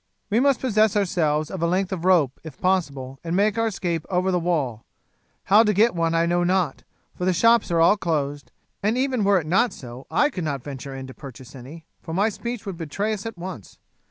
[0.31, 4.03] "We must possess ourselves of a length of rope if possible, and make our escape
[4.09, 4.83] over the wall.
[5.43, 6.81] How to get one I know not,
[7.13, 8.51] for the shops are all closed,
[8.81, 12.15] and even were it not so I could not venture in to purchase any, for
[12.15, 13.77] my speech would betray us at once.